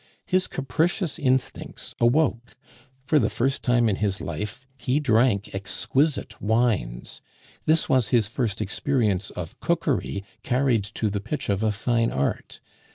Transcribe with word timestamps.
His 0.25 0.47
capricious 0.47 1.19
instincts 1.19 1.93
awoke; 1.99 2.57
for 3.05 3.19
the 3.19 3.29
first 3.29 3.61
time 3.61 3.87
in 3.87 3.97
his 3.97 4.19
life 4.19 4.65
he 4.75 4.99
drank 4.99 5.53
exquisite 5.53 6.41
wines, 6.41 7.21
this 7.65 7.87
was 7.87 8.07
his 8.07 8.27
first 8.27 8.61
experience 8.61 9.29
of 9.29 9.59
cookery 9.59 10.23
carried 10.41 10.85
to 10.95 11.11
the 11.11 11.21
pitch 11.21 11.49
of 11.49 11.61
a 11.61 11.71
fine 11.71 12.09
art. 12.09 12.61